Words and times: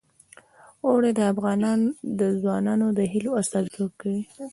اوړي 0.87 1.11
د 1.15 1.21
افغان 1.33 1.61
ځوانانو 2.41 2.87
د 2.97 2.99
هیلو 3.13 3.31
استازیتوب 3.41 3.91
کوي. 4.01 4.21